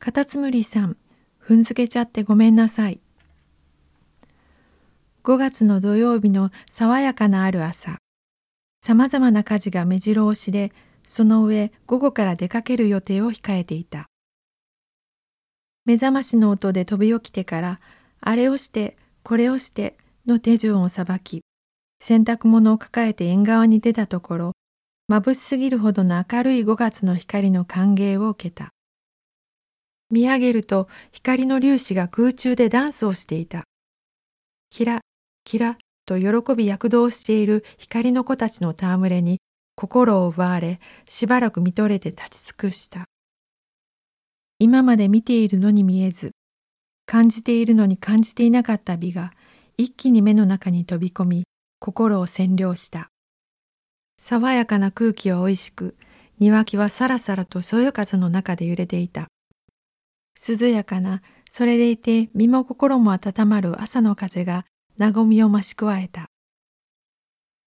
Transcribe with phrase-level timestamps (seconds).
[0.00, 0.96] カタツムリさん、
[1.46, 3.00] 踏んづけちゃってごめんなさい。
[5.24, 7.98] 5月の土曜日の爽やかなある朝、
[8.82, 10.72] さまざまな家事が目白押しで、
[11.04, 14.06] その上午後から出かける予定を控えていた。
[15.84, 17.80] 目覚ましの音で飛び起きてから、
[18.22, 21.42] あれをして、これをしての手順をさばき、
[21.98, 24.52] 洗濯物を抱えて縁側に出たところ、
[25.10, 28.70] 眩しすぎるほどの明るい5月の光の歓迎を受けた。
[30.10, 33.64] 見上げると光の粒子が空中でダンスをしていた。
[34.70, 35.00] キラ、
[35.44, 39.38] キラと喜び躍動している光の子たちの戯れに
[39.76, 43.04] 心を奪われ、しばらく見とれて立ち尽くした。
[44.58, 46.32] 今まで見ているのに見えず、
[47.06, 49.32] 感じているのに感じていなかった美が
[49.78, 51.44] 一気に目の中に飛び込み、
[51.78, 53.08] 心を占領した。
[54.18, 55.96] 爽やかな空気は美味しく、
[56.38, 59.28] 庭木はさらさらとそよ風の中で揺れていた。
[60.40, 64.64] 涼やかな、それでいて身も心も温まる朝の風が
[64.98, 66.30] 和みを増し加えた。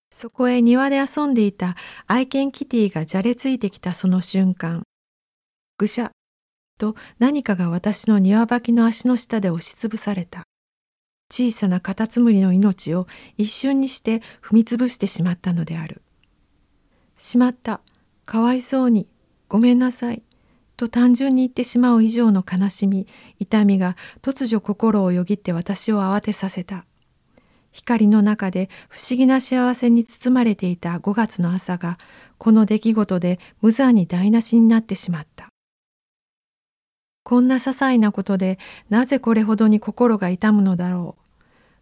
[0.09, 1.75] そこへ庭で遊んでいた
[2.07, 4.83] 愛犬キティがじゃれついてきたその瞬間、
[5.77, 6.09] ぐしゃっ
[6.79, 10.43] と何かが私の庭履きの足の下で押しつぶされた。
[11.31, 16.01] 小さなカタツムリの命を一瞬にして踏みつぶしてしまったのである。
[17.17, 17.81] しまった。
[18.25, 19.07] かわいそうに。
[19.49, 20.21] ごめんなさい。
[20.83, 23.07] と単純に言ってしまう以上の悲しみ
[23.39, 26.85] 痛みが突如心をよぎって私を慌てさせた。
[27.71, 31.97] 光の中で不思議な幸せに包まれていた5月の朝が
[32.37, 35.47] この出来事で無残に台無しになってしまった。
[37.23, 41.23] こんな些細なことでなぜこれほどに心が痛むのだろう。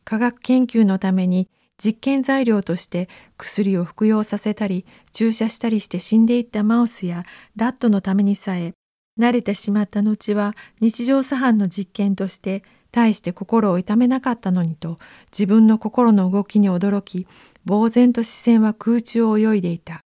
[0.06, 1.50] 科学研究のために
[1.84, 7.24] 実験材料として薬を服用させたり注射したりして死んでいったマウスや
[7.56, 8.74] ラットのためにさえ
[9.22, 14.98] 慣れてしまった後は日常茶飯の実験として大して心を痛めなかったのにと
[15.32, 17.28] 自分の心の動きに驚き
[17.68, 20.02] 呆然と視線は空中を泳いでいた。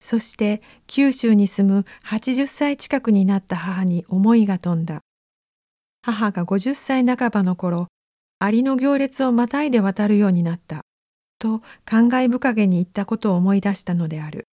[0.00, 5.02] そして九州に住む80歳近くになった母に思いが飛んだ。
[6.02, 7.86] 母が50歳半ばの頃
[8.40, 10.80] アリの行列をまたいで渡るようになった
[11.38, 14.48] と感慨深げに言ったことを思い出したのである。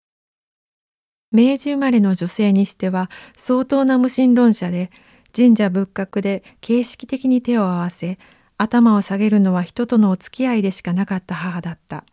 [1.31, 4.91] 明治生まれの女性にしては相当な無神論者で
[5.35, 8.17] 神社仏閣で形式的に手を合わせ
[8.57, 12.03] 頭を下げるのは人とのお付き合いでしかなかった母だった。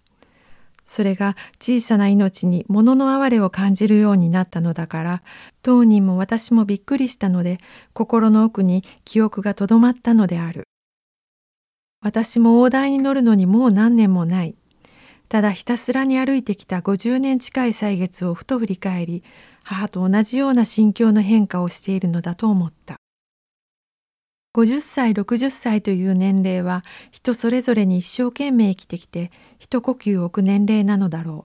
[0.84, 5.22] それが小さな命に物の哀れを感じるようになったのだから
[5.60, 7.58] 当人も私もびっくりしたので
[7.92, 10.62] 心の奥に記憶がとどまったのである。
[12.02, 14.54] 私も大台に乗るのにもう何年もない。
[15.28, 19.24] ただひたすらに歩いてきた50年近い歳月をふと振り返り
[19.64, 22.96] 母と同じような心境の変化をしているのだと思った。
[24.56, 31.44] 50歳60歳という年齢は人それぞれに一生懸命生きてきて一呼吸置く年齢なのだろ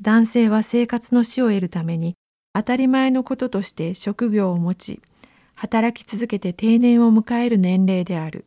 [0.00, 0.02] う。
[0.02, 2.16] 男性は生活の死を得るために
[2.52, 5.00] 当たり前のこととして職業を持ち
[5.54, 8.44] 働き続けて定年を迎える年齢である。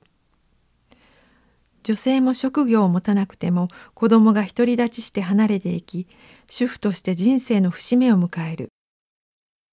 [1.84, 6.08] 女性も職業を持たなくても子供が独り立ちして離れていき
[6.50, 8.70] 主婦として人生の節目を迎える。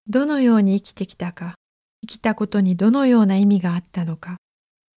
[0.07, 1.55] どのように生きてきたか
[2.01, 4.37] 生きたことにどのような意味があったのか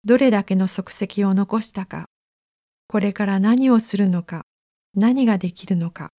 [0.04, 2.06] どれだけの足跡を残したか
[2.88, 4.42] これから何をするのか
[4.94, 6.10] 何ができるのか。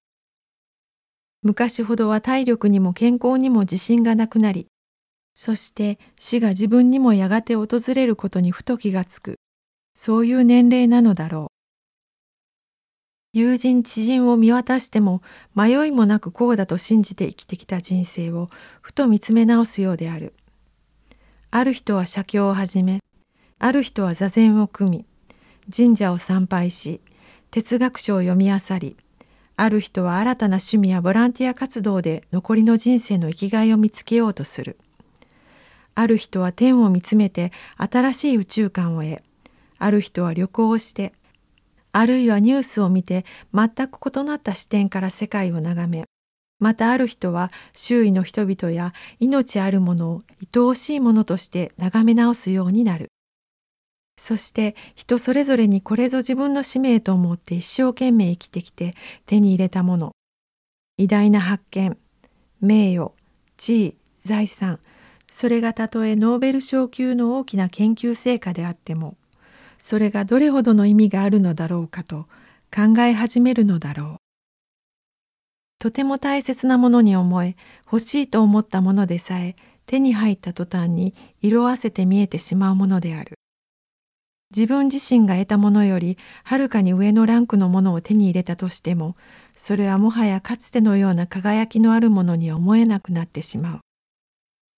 [1.42, 4.68] 昔ほどは体力にも健康にも自信がなくなり
[5.34, 9.40] そして死が自分にもやがて訪れることにふと気がつく。
[9.94, 11.54] そういう年齢なのだろう。
[13.36, 15.24] 友人知人を見渡しても
[15.56, 18.50] 迷いもなくこうだと信じて生きてきた人生を
[18.82, 20.34] ふと見つめ直すようである。
[21.50, 23.00] ある人は写経を始め、
[23.60, 25.06] ある人は座禅を組み、
[25.76, 27.02] 神社を参拝し、
[27.50, 28.98] 哲学書を読み漁り、
[29.56, 34.78] ある人は新たな趣味やボランティア活動で残りの人生の生きがいを見つけようとする。
[35.96, 39.22] ある人は天を見つめて新しい宇宙観を得、
[39.84, 41.14] ある人は旅行をして、
[41.92, 46.06] あるいはニュースを見て全く異なった視点から世界を眺め、
[46.60, 50.22] またある人は周囲の人々や命あるものを
[50.56, 53.10] 愛おしいものとして眺め直すようになる。
[54.18, 58.94] そして人それぞれにこれぞ自分の使命と思って一生懸命生きてきて
[59.26, 60.12] 手に入れたもの。
[60.98, 61.98] 偉大な発見、
[62.62, 63.12] 名誉、
[63.58, 64.80] 地位、財産、
[65.30, 69.18] それがたとえノーベル賞級の大きな研究成果であっても、
[69.84, 72.30] それがどれほどの意味があるのだろうかと
[72.74, 74.18] 考え始めるのだろう。
[75.78, 83.34] とても大切なものに思え欲しいと思ったものでさえ手に入った途端に色あせて見えてしまうものである。
[84.56, 89.18] 自分自身が得たものよりはるかに上のランクのものを手に入れたとしても
[89.54, 93.80] それはもはやかつてのような輝きのあるものに思えなくなってしまう。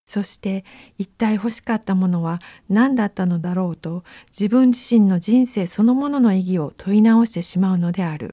[0.06, 0.64] そして
[0.98, 8.32] 一体欲しかったものは何だったのだろうと自分自身の人生そのものの意義を問い直してしまうのである。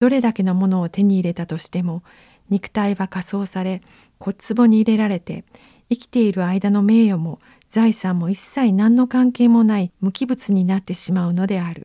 [0.00, 2.02] どれだけのものを手に入れたとしても
[2.50, 3.80] 肉体は仮装され
[4.18, 5.44] 骨壺に入れられて
[5.88, 11.82] 生きている間の名誉も財産も一切何の関係もない無機物になってしまうのである。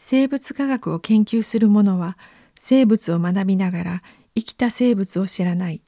[0.00, 2.16] 生物科学を研究する者は
[2.56, 4.02] 生物を学びながら
[4.36, 5.82] 生きた生物を知らない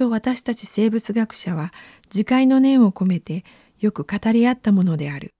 [0.00, 1.74] と私たち生物学者は
[2.06, 3.44] 自戒の念を込めて
[3.80, 5.34] よく語り合ったものである。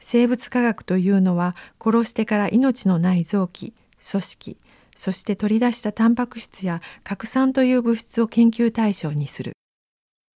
[0.00, 3.74] 生物科学というのは殺してから命のない臓器、
[4.08, 4.56] 組織、
[4.94, 9.54] そして取り出したタンパク質や核酸という物質を研究対象にする。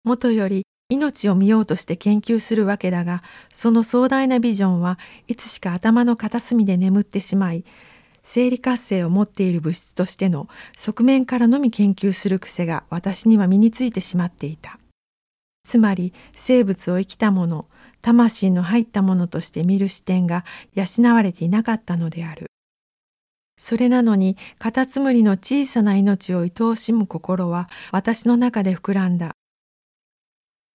[0.02, 3.22] もとより命を見ようとして研究するわけだが、
[3.52, 4.98] その壮大なビジョンは
[5.28, 7.64] いつしか頭の片隅で眠ってしまい、
[8.22, 14.78] 生理活性を持っている物質としての側面からのみ研究する癖が私には身についてしまっていた。
[15.64, 17.66] つまり生物を生きたもの、
[18.02, 20.44] 魂の入ったものとして見る視点が
[20.74, 22.46] 養われていなかったのである。
[23.58, 29.32] それなのにカタツムリの小さな命を愛おしむ心は私の中で膨らんだ。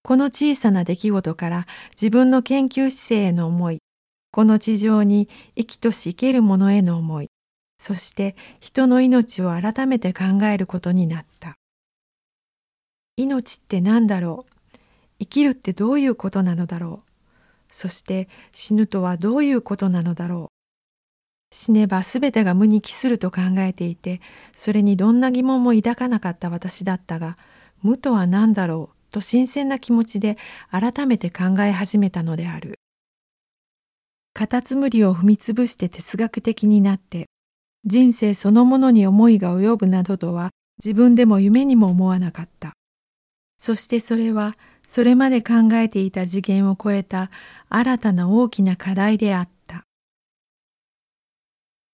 [0.03, 1.67] この小さな出来事から
[1.99, 3.79] 自分の研究姿勢への思い、
[4.31, 7.29] この地上に生きとし生けるものへの思い、
[7.77, 11.55] そして人の命を改めて考えることになった。
[13.17, 14.51] 命って何だろう？
[15.19, 17.09] 生きるってどういうことなのだろう？
[17.71, 21.55] そして死ぬとはどういうことなのだろう？
[21.55, 24.19] 死ねばすべてが無に帰すると考えていて、
[24.55, 27.37] それにどんな疑問も抱かなかった私だったが、
[27.81, 28.95] 無とは何だろう？
[29.13, 30.37] と新鮮な気持ちで
[30.71, 32.79] 改めて考え始めたのである。
[34.33, 37.27] カタツムリを踏みつぶして哲学的になって
[37.85, 40.51] 人生そのものに思いが及ぶなどとは
[40.83, 42.73] 自分でも夢にも思わなかった。
[43.57, 47.29] そしてそれはそれまで考えていた次元を超えた
[47.69, 49.54] 新たな大きな課題であった。